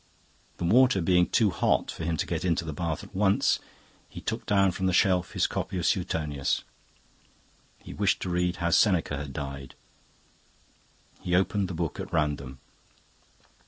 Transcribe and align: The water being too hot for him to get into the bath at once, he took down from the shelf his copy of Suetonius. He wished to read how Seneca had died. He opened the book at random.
The 0.57 0.65
water 0.65 0.99
being 0.99 1.27
too 1.27 1.51
hot 1.51 1.91
for 1.91 2.03
him 2.03 2.17
to 2.17 2.25
get 2.25 2.43
into 2.43 2.65
the 2.65 2.73
bath 2.73 3.03
at 3.03 3.13
once, 3.13 3.59
he 4.09 4.19
took 4.19 4.47
down 4.47 4.71
from 4.71 4.87
the 4.87 4.93
shelf 4.93 5.33
his 5.33 5.45
copy 5.45 5.77
of 5.77 5.85
Suetonius. 5.85 6.63
He 7.77 7.93
wished 7.93 8.19
to 8.23 8.29
read 8.31 8.55
how 8.55 8.71
Seneca 8.71 9.17
had 9.17 9.31
died. 9.31 9.75
He 11.21 11.35
opened 11.35 11.67
the 11.67 11.75
book 11.75 11.99
at 11.99 12.11
random. 12.11 12.59